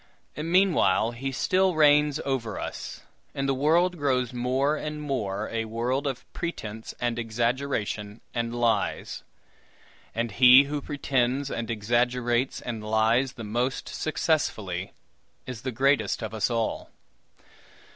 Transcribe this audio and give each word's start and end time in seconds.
Meanwhile, 0.35 1.11
he 1.11 1.31
still 1.31 1.75
reigns 1.75 2.19
over 2.25 2.59
us, 2.59 3.01
and 3.35 3.47
the 3.47 3.53
world 3.53 3.99
grows 3.99 4.33
more 4.33 4.75
and 4.75 4.99
more 4.99 5.47
a 5.51 5.65
world 5.65 6.07
of 6.07 6.25
pretense 6.33 6.95
and 6.99 7.19
exaggeration 7.19 8.19
and 8.33 8.55
lies; 8.55 9.21
and 10.15 10.31
he 10.31 10.63
who 10.63 10.81
pretends 10.81 11.51
and 11.51 11.69
exaggerates 11.69 12.61
and 12.61 12.83
lies 12.83 13.33
the 13.33 13.43
most 13.43 13.89
successfully, 13.89 14.93
is 15.45 15.61
the 15.61 15.71
greatest 15.71 16.23
of 16.23 16.33
us 16.33 16.49
all. 16.49 16.89